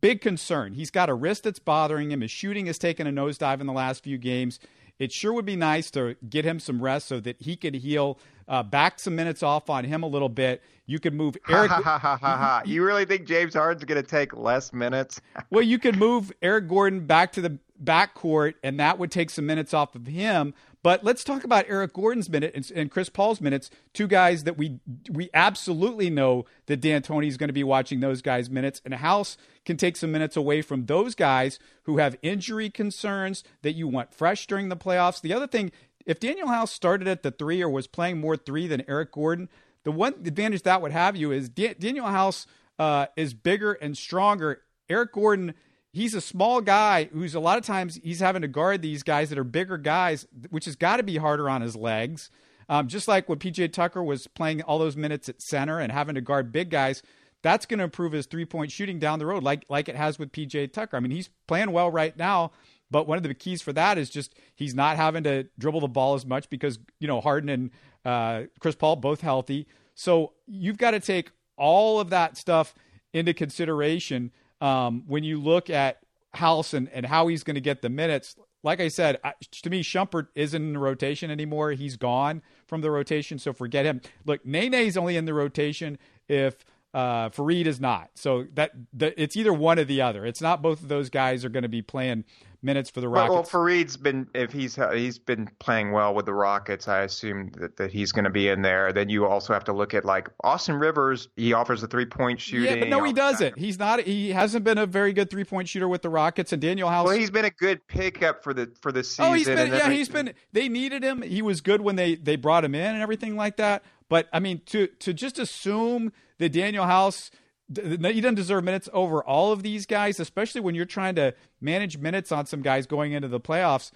[0.00, 0.74] big concern.
[0.74, 2.20] He's got a wrist that's bothering him.
[2.20, 4.58] His shooting has taken a nosedive in the last few games.
[4.98, 8.18] it sure would be nice to get him some rest so that he could heal,
[8.48, 10.62] uh, back some minutes off on him a little bit.
[10.86, 11.70] You could move Eric.
[11.70, 12.62] Ha, ha, ha, ha, ha.
[12.64, 15.20] You really think James Harden's going to take less minutes?
[15.50, 19.46] well, you could move Eric Gordon back to the backcourt, and that would take some
[19.46, 20.54] minutes off of him.
[20.88, 23.68] But let's talk about Eric Gordon's minute and, Chris Paul's minutes.
[23.92, 28.22] Two guys that we we absolutely know that D'Antoni is going to be watching those
[28.22, 32.70] guys' minutes, and House can take some minutes away from those guys who have injury
[32.70, 35.20] concerns that you want fresh during the playoffs.
[35.20, 35.72] The other thing,
[36.06, 39.50] if Danuel House started at the three or was playing more three than Eric Gordon,
[39.84, 42.46] the one advantage that would have you is Danuel House
[42.78, 44.62] uh, is bigger and stronger.
[44.88, 45.52] Eric Gordon
[45.92, 49.30] he's a small guy who's a lot of times he's having to guard these guys
[49.30, 52.30] that are bigger guys, which has got to be harder on his legs.
[52.68, 56.14] Um, just like when PJ Tucker was playing all those minutes at center and having
[56.16, 57.02] to guard big guys,
[57.42, 60.18] that's going to improve his three point shooting down the road, like like it has
[60.18, 60.96] with PJ Tucker.
[60.96, 62.52] I mean, he's playing well right now,
[62.90, 65.88] but one of the keys for that is just he's not having to dribble the
[65.88, 67.70] ball as much because you know Harden and
[68.04, 69.66] uh, Chris Paul both healthy.
[69.94, 72.74] So you've got to take all of that stuff
[73.12, 76.00] into consideration um, when you look at
[76.34, 79.18] House and, how he's going to get the minutes, like I said,
[79.62, 81.72] to me, Shumpert isn't in the rotation anymore.
[81.72, 84.00] He's gone from the rotation, so forget him.
[84.24, 88.10] Look, Nene's only in the rotation if uh, Faried is not.
[88.14, 90.26] So that, that it's either one or the other.
[90.26, 92.24] It's not both of those guys are going to be playing
[92.62, 93.32] minutes for the Rockets.
[93.32, 97.76] Well, Faried's been if he's he's been playing well with the Rockets, I assume that,
[97.76, 98.92] that he's going to be in there.
[98.92, 101.28] Then you also have to look at like Austin Rivers.
[101.36, 102.74] He offers a three point shooting.
[102.74, 103.58] Yeah, but no, he doesn't.
[103.58, 104.00] He's not.
[104.00, 106.52] He hasn't been a very good three point shooter with the Rockets.
[106.52, 107.06] And Danuel House.
[107.06, 109.24] Well, he's been a good pickup for the for the season.
[109.24, 109.72] Oh, he's been.
[109.72, 110.34] Yeah, he's been.
[110.52, 111.22] They needed him.
[111.22, 113.82] He was good when they they brought him in and everything like that.
[114.08, 117.30] But I mean, to to just assume that Danuel House
[117.74, 121.98] he doesn't deserve minutes over all of these guys, especially when you're trying to manage
[121.98, 123.90] minutes on some guys going into the playoffs.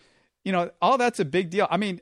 [0.45, 1.67] You know, all that's a big deal.
[1.71, 2.01] I mean,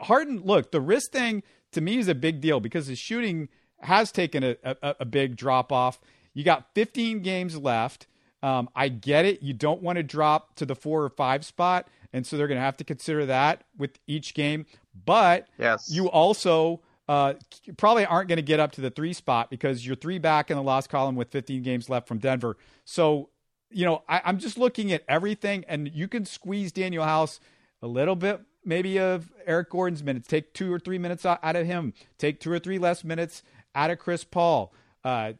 [0.00, 3.48] Harden, look, the wrist thing to me is a big deal because his shooting
[3.80, 6.00] has taken a, a, a big drop off.
[6.34, 8.06] You got 15 games left.
[8.42, 9.42] Um, I get it.
[9.42, 11.88] You don't want to drop to the four or five spot.
[12.12, 14.66] And so they're going to have to consider that with each game.
[15.04, 15.88] But yes.
[15.90, 17.34] you also uh,
[17.76, 20.56] probably aren't going to get up to the three spot because you're three back in
[20.56, 22.56] the loss column with 15 games left from Denver.
[22.84, 23.30] So,
[23.68, 27.40] you know, I, I'm just looking at everything, and you can squeeze Danuel House
[27.82, 30.28] a little bit, maybe of Eric Gordon's minutes.
[30.28, 31.94] Take two or three minutes out of him.
[32.16, 33.42] Take two or three less minutes
[33.74, 34.72] out of Chris Paul.
[35.02, 35.32] Uh,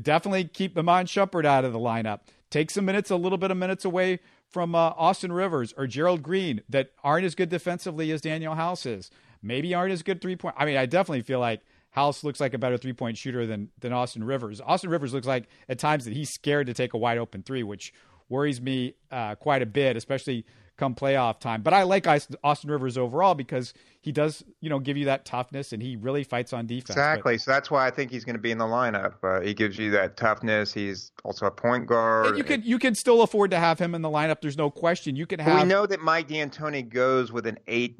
[0.00, 2.20] definitely keep Iman Shumpert out of the lineup.
[2.48, 6.22] Take some minutes, a little bit of minutes away from uh, Austin Rivers or Gerald
[6.22, 9.10] Green that aren't as good defensively as Danuel House is
[9.42, 10.54] maybe aren't as good three point.
[10.58, 13.70] I mean, I definitely feel like House looks like a better three point shooter than
[13.80, 14.60] than Austin Rivers.
[14.60, 17.62] Austin Rivers looks like at times that he's scared to take a wide open three,
[17.62, 17.92] which
[18.28, 20.44] worries me uh, quite a bit, especially
[20.78, 21.62] come playoff time.
[21.62, 25.72] But I like Austin Rivers overall because he does, you know, give you that toughness
[25.72, 26.90] and he really fights on defense.
[26.90, 27.34] Exactly.
[27.34, 29.14] But, so that's why I think he's going to be in the lineup.
[29.22, 30.72] Uh, he gives you that toughness.
[30.72, 32.26] He's also a point guard.
[32.26, 34.40] And you could you can still afford to have him in the lineup.
[34.40, 35.14] There's no question.
[35.14, 35.62] You can have.
[35.62, 37.96] we know that Mike D'Antoni goes with an eight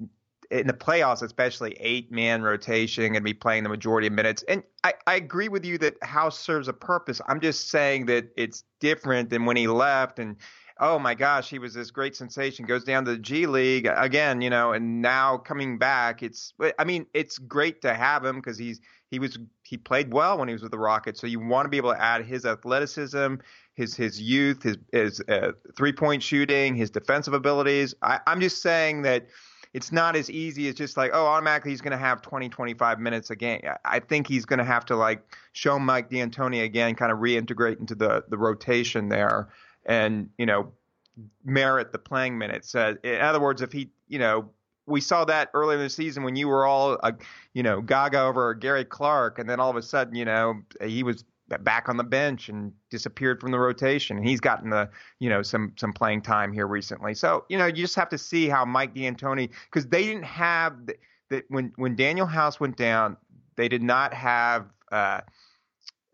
[0.52, 4.44] in the playoffs, especially eight man rotation and be playing the majority of minutes.
[4.48, 7.20] And I, I agree with you that House serves a purpose.
[7.26, 10.36] I'm just saying that it's different than when he left and
[10.78, 14.42] oh my gosh, he was this great sensation, goes down to the G League again,
[14.42, 18.58] you know, and now coming back, it's I mean, it's great to have him because
[18.58, 21.20] he's he was he played well when he was with the Rockets.
[21.20, 23.36] So you want to be able to add his athleticism,
[23.74, 27.94] his his youth, his his uh, three point shooting, his defensive abilities.
[28.02, 29.28] I, I'm just saying that
[29.74, 33.00] it's not as easy as just like, oh, automatically he's going to have 20, 25
[33.00, 33.62] minutes a game.
[33.84, 37.80] I think he's going to have to like show Mike D'Antoni again, kind of reintegrate
[37.80, 39.48] into the the rotation there,
[39.86, 40.72] and you know,
[41.44, 42.74] merit the playing minutes.
[42.74, 44.50] Uh, in other words, if he, you know,
[44.86, 47.12] we saw that earlier in the season when you were all, uh,
[47.54, 51.02] you know, gaga over Gary Clark, and then all of a sudden, you know, he
[51.02, 51.24] was
[51.58, 54.16] back on the bench and disappeared from the rotation.
[54.16, 54.88] And he's gotten the
[55.18, 57.14] you know some some playing time here recently.
[57.14, 60.76] So you know you just have to see how Mike D'Antoni because they didn't have
[61.30, 63.16] that when when Danuel House went down,
[63.56, 64.66] they did not have.
[64.90, 65.20] Uh,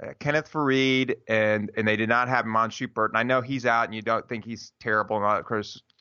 [0.00, 3.08] uh, Kenneth Faried and and they did not have Iman Shumpert.
[3.08, 5.44] And I know he's out, and you don't think he's terrible and all that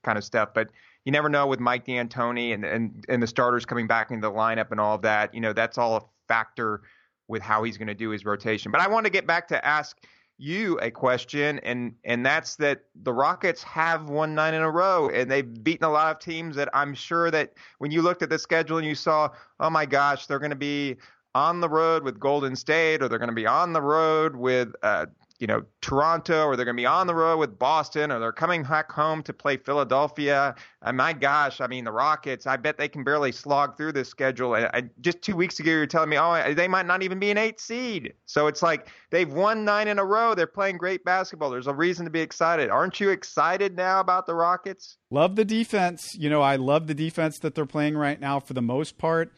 [0.04, 0.69] kind of stuff, but
[1.04, 4.34] you never know with Mike D'Antoni and and and the starters coming back into the
[4.34, 5.34] lineup and all of that.
[5.34, 6.82] You know that's all a factor
[7.27, 8.71] with how he's going to do his rotation.
[8.71, 9.97] But I want to get back to ask
[10.37, 15.09] you a question, and and that's that the Rockets have won nine in a row,
[15.09, 18.29] and they've beaten a lot of teams that I'm sure that when you looked at
[18.29, 20.97] the schedule and you saw, oh my gosh, they're going to be
[21.33, 24.73] on the road with Golden State, or they're going to be on the road with
[24.83, 25.07] uh,
[25.39, 28.32] you know, Toronto or they're going to be on the road with Boston or they're
[28.32, 30.56] coming back home to play Philadelphia.
[30.82, 34.10] And my gosh, I mean, the Rockets, I bet they can barely slog through this
[34.10, 34.56] schedule.
[34.56, 37.30] And I, just two weeks ago, you're telling me, oh, they might not even be
[37.30, 38.13] an eight seed.
[38.26, 40.34] So it's like they've won nine in a row.
[40.34, 41.52] They're playing great basketball.
[41.52, 42.69] There's a reason to be excited.
[42.71, 44.97] Aren't you excited now about the Rockets?
[45.12, 46.15] Love the defense.
[46.15, 49.32] You know, I love the defense that they're playing right now for the most part.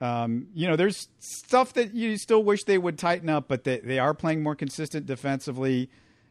[0.00, 3.80] Um, you know, there's stuff that you still wish they would tighten up, but they,
[3.80, 5.90] they are playing more consistent defensively.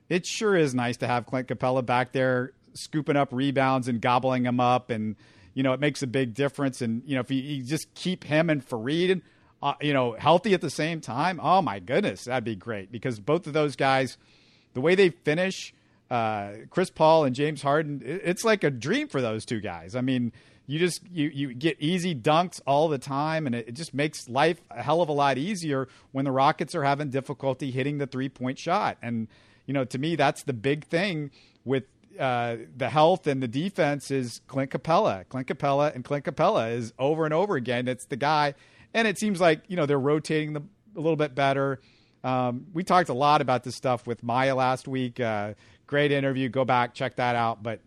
[0.10, 4.44] It sure is nice to have Clint Capela back there scooping up rebounds and gobbling
[4.44, 4.90] them up.
[4.90, 5.16] And,
[5.54, 6.82] you know, it makes a big difference.
[6.82, 9.22] And, you know, if you, you just keep him and Faried,
[9.62, 13.20] uh, you know, healthy at the same time, oh my goodness, that'd be great because
[13.20, 14.18] both of those guys,
[14.74, 15.74] the way they finish,
[16.10, 19.96] uh, Chris Paul and James Harden, it, it's like a dream for those two guys.
[19.96, 20.32] I mean,
[20.70, 24.30] you just you you get easy dunks all the time and it, it, just makes
[24.30, 28.06] life a hell of a lot easier when the rockets are having difficulty hitting the
[28.06, 29.28] three point shot and
[29.66, 31.32] you know to me that's the big thing
[31.66, 31.86] with
[32.20, 35.28] uh, the health and the defense is Clint Capela.
[35.30, 37.88] Clint Capela and Clint Capela is over and over again.
[37.88, 38.56] It's the guy,
[38.94, 40.62] and it seems like you know they're rotating the,
[40.98, 41.80] a little bit better.
[42.24, 45.22] Um, we talked a lot about this stuff with Maya last week.
[45.22, 45.54] Uh,
[45.88, 46.50] great interview.
[46.50, 47.64] Go back, check that out.
[47.64, 47.80] But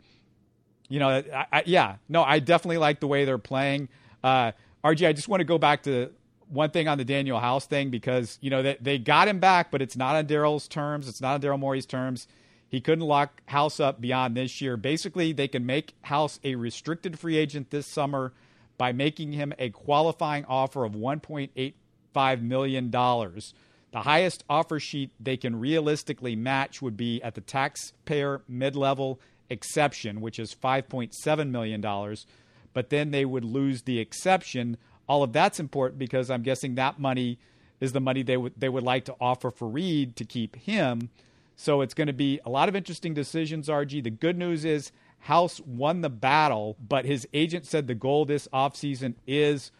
[0.92, 3.88] you know, I, I, yeah, no, I definitely like the way they're playing.
[4.22, 4.52] Uh,
[4.84, 6.10] RG, I just want to go back to
[6.50, 9.70] one thing on the Danuel House thing because you know they, they got him back,
[9.70, 11.08] but it's not on Daryl's terms.
[11.08, 12.28] It's not on Daryl Morey's terms.
[12.68, 14.76] He couldn't lock House up beyond this year.
[14.76, 18.34] Basically, they can make House a restricted free agent this summer
[18.76, 23.54] by making him a qualifying offer of 1.85 million dollars.
[23.92, 29.20] The highest offer sheet they can realistically match would be at the taxpayer mid level
[29.52, 32.16] exception, which is $5.7 million,
[32.72, 34.76] but then they would lose the exception.
[35.06, 37.38] All of that's important because I'm guessing that money
[37.80, 41.10] is the money they would they would like to offer Faried to keep him.
[41.56, 44.02] So it's going to be a lot of interesting decisions, RG.
[44.02, 48.48] The good news is House won the battle, but his agent said the goal this
[48.52, 49.70] offseason is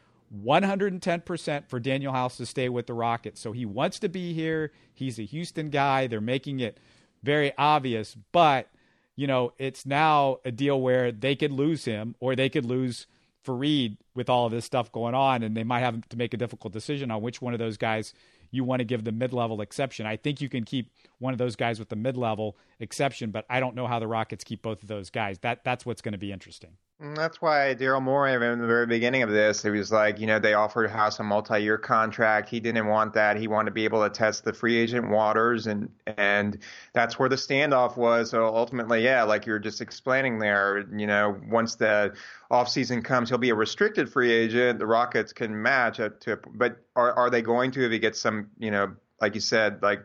[0.45, 3.41] 110% for Danuel House to stay with the Rockets.
[3.41, 4.73] So he wants to be here.
[4.93, 6.07] He's a Houston guy.
[6.07, 6.79] They're making it
[7.23, 8.69] very obvious, but
[9.17, 13.07] you know, it's now a deal where they could lose him or they could lose
[13.45, 16.37] Faried with all of this stuff going on, and they might have to make a
[16.37, 18.15] difficult decision on which one of those guys
[18.53, 20.07] you want to give the mid level exception.
[20.07, 23.45] I think you can keep one of those guys with the mid level exception, but
[23.51, 25.41] I don't know how the Rockets keep both of those guys.
[25.41, 26.77] That that's what's going to be interesting.
[27.01, 30.27] And that's why Daryl Morey, in the very beginning of this, he was like, you
[30.29, 32.49] know, they offered House a multi-year contract.
[32.49, 33.37] He didn't want that.
[33.37, 36.59] He wanted to be able to test the free agent waters, and and
[36.93, 38.31] that's where the standoff was.
[38.31, 42.15] So ultimately, yeah, like you're just explaining there, you know, once the
[42.53, 44.79] offseason comes, he'll be a restricted free agent.
[44.79, 48.21] The Rockets can match up to, but are are they going to if he gets
[48.21, 50.05] some, you know, like you said, like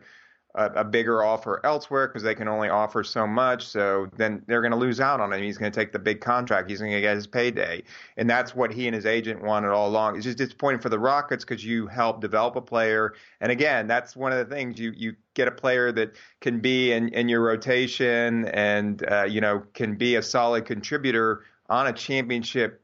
[0.54, 3.66] a, a bigger offer elsewhere because they can only offer so much.
[3.66, 5.42] So then they're going to lose out on him.
[5.42, 6.68] He's going to take the big contract.
[6.70, 7.82] He's going to get his payday,
[8.16, 10.16] and that's what he and his agent wanted all along.
[10.16, 14.16] It's just disappointing for the Rockets because you help develop a player, and again, that's
[14.16, 17.42] one of the things you you get a player that can be in, in your
[17.42, 22.82] rotation and uh, you know can be a solid contributor on a championship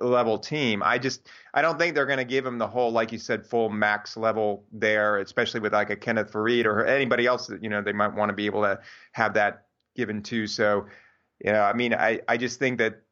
[0.00, 0.82] level team.
[0.84, 3.46] I just I don't think they're going to give him the whole, like you said,
[3.46, 7.68] full max level there, especially with like a Kenneth Faried or anybody else that you
[7.68, 8.80] know they might want to be able to
[9.12, 10.46] have that given to.
[10.46, 10.86] So,
[11.44, 13.02] you know, I mean, I I just think that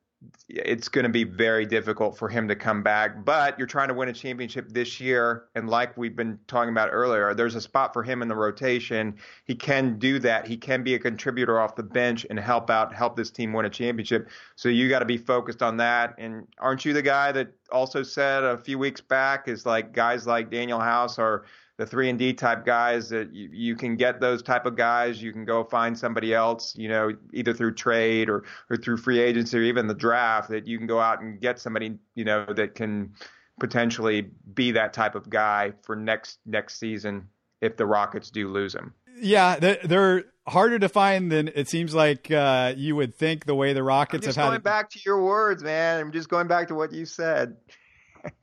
[0.49, 3.25] it's going to be very difficult for him to come back.
[3.25, 6.89] But you're trying to win a championship this year, and like we've been talking about
[6.93, 9.17] earlier, there's a spot for him in the rotation.
[9.45, 10.47] He can do that.
[10.47, 13.67] He can be a contributor off the bench and help out, help this team win
[13.67, 14.29] a championship.
[14.55, 16.15] So you got to be focused on that.
[16.19, 20.27] And aren't you the guy that also said a few weeks back is like guys
[20.27, 21.45] like Danuel House are
[21.79, 25.23] the three and D type guys that you, you can get those type of guys.
[25.23, 29.19] You can go find somebody else, you know, either through trade or, or through free
[29.19, 32.47] agency or even the draft that you can go out and get somebody, you know,
[32.55, 33.13] that can
[33.61, 37.29] potentially be that type of guy for next next season
[37.61, 38.95] if the Rockets do lose him.
[39.19, 43.47] Yeah, they're harder to find than it seems like uh, you would think.
[43.47, 44.49] The way the Rockets have had.
[44.49, 46.01] Going back to your words, man.
[46.01, 47.57] I'm just going back to what you said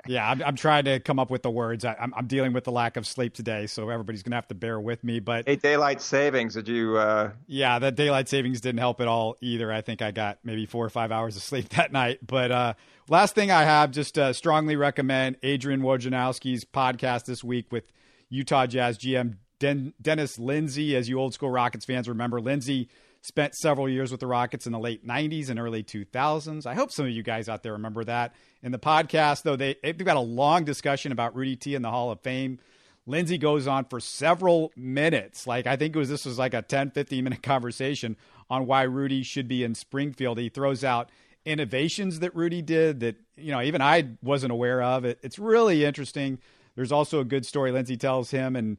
[0.08, 1.86] yeah, I'm, I'm, trying to come up with the words.
[1.86, 4.80] I, am dealing with the lack of sleep today, so everybody's gonna have to bear
[4.80, 5.20] with me.
[5.20, 6.54] But hey, daylight savings.
[6.56, 6.98] Did you?
[6.98, 7.32] Uh...
[7.48, 9.72] Yeah, that daylight savings didn't help at all either.
[9.72, 12.20] I think I got maybe four or five hours of sleep that night.
[12.26, 12.74] But uh,
[13.10, 17.92] last thing I have, just uh, strongly recommend Adrian Wojnarowski's podcast this week with
[18.30, 20.96] Utah Jazz GM Den- Dennis Lindsey.
[20.96, 22.90] As you old school Rockets fans remember, Lindsey
[23.24, 26.66] spent several years with the Rockets in the late 90s and early 2000s.
[26.66, 28.36] I hope some of you guys out there remember that.
[28.62, 31.90] In the podcast, though, they, they've got a long discussion about Rudy T in the
[31.90, 32.60] Hall of Fame.
[33.06, 35.48] Lindsey goes on for several minutes.
[35.48, 38.18] Like, I think it was this was like a 10, 15 minute conversation
[38.50, 40.38] on why Rudy should be in Springfield.
[40.38, 41.10] He throws out
[41.46, 45.06] innovations that Rudy did that, you know, even I wasn't aware of.
[45.06, 46.40] It, it's really interesting.
[46.76, 48.78] There's also a good story Lindsey tells him and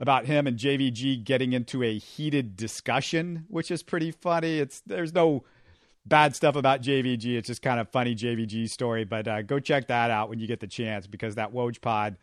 [0.00, 4.58] about him and JVG getting into a heated discussion, which is pretty funny.
[4.58, 5.44] It's there's no
[6.06, 7.36] bad stuff about JVG.
[7.36, 9.04] It's just kind of funny JVG story.
[9.04, 12.16] But uh, go check that out when you get the chance because that Woj pod,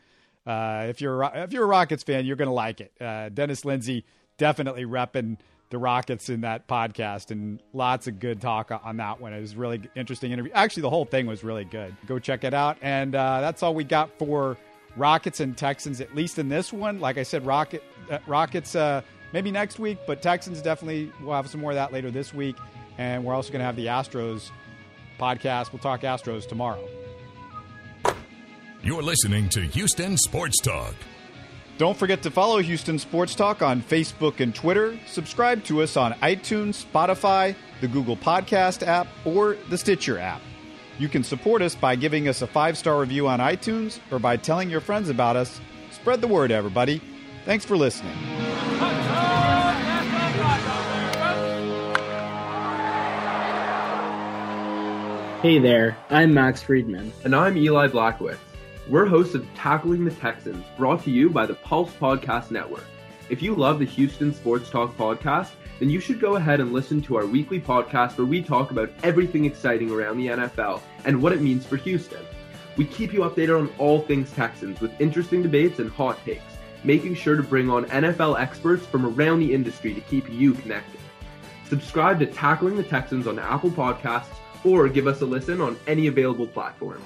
[0.45, 2.91] uh, if you're if you're a Rockets fan, you're gonna like it.
[2.99, 4.05] Uh, Dennis Lindsey
[4.37, 5.37] definitely repping
[5.69, 9.33] the Rockets in that podcast, and lots of good talk on that one.
[9.33, 10.51] It was really interesting interview.
[10.53, 11.95] Actually, the whole thing was really good.
[12.07, 12.77] Go check it out.
[12.81, 14.57] And uh, that's all we got for
[14.97, 16.99] Rockets and Texans, at least in this one.
[16.99, 19.01] Like I said, Rocket uh, Rockets uh,
[19.33, 21.11] maybe next week, but Texans definitely.
[21.21, 22.55] We'll have some more of that later this week,
[22.97, 24.49] and we're also going to have the Astros
[25.19, 25.71] podcast.
[25.71, 26.87] We'll talk Astros tomorrow.
[28.83, 30.93] You're listening to Houston Sports Talk.
[31.77, 34.97] Don't forget to follow Houston Sports Talk on Facebook and Twitter.
[35.05, 40.41] Subscribe to us on iTunes, Spotify, the Google Podcast app, or the Stitcher app.
[40.99, 44.37] You can support us by giving us a five star review on iTunes or by
[44.37, 45.61] telling your friends about us.
[45.91, 47.01] Spread the word, everybody.
[47.45, 48.15] Thanks for listening.
[55.43, 57.13] Hey there, I'm Max Friedman.
[57.23, 58.39] And I'm Eli Blackwitz.
[58.89, 62.85] We're hosts of Tackling the Texans, brought to you by the Pulse Podcast Network.
[63.29, 65.49] If you love the Houston Sports Talk podcast,
[65.79, 68.89] then you should go ahead and listen to our weekly podcast where we talk about
[69.03, 72.25] everything exciting around the NFL and what it means for Houston.
[72.77, 77.15] We keep you updated on all things Texans with interesting debates and hot takes, making
[77.15, 80.99] sure to bring on NFL experts from around the industry to keep you connected.
[81.67, 86.07] Subscribe to Tackling the Texans on Apple Podcasts or give us a listen on any
[86.07, 87.03] available platforms.